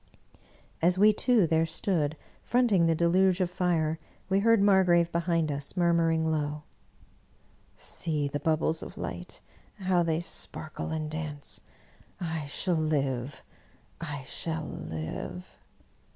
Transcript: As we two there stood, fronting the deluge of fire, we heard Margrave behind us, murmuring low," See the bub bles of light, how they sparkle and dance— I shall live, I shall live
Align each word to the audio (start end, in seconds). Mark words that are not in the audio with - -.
As 0.81 0.97
we 0.97 1.13
two 1.13 1.45
there 1.45 1.67
stood, 1.67 2.17
fronting 2.43 2.87
the 2.87 2.95
deluge 2.95 3.39
of 3.39 3.51
fire, 3.51 3.99
we 4.29 4.39
heard 4.39 4.59
Margrave 4.59 5.11
behind 5.11 5.51
us, 5.51 5.77
murmuring 5.77 6.25
low," 6.31 6.63
See 7.77 8.27
the 8.27 8.39
bub 8.39 8.61
bles 8.61 8.81
of 8.81 8.97
light, 8.97 9.41
how 9.75 10.01
they 10.01 10.19
sparkle 10.19 10.89
and 10.89 11.07
dance— 11.11 11.61
I 12.19 12.47
shall 12.47 12.73
live, 12.73 13.43
I 13.99 14.23
shall 14.23 14.65
live 14.65 15.45